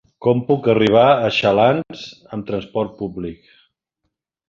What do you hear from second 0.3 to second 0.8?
puc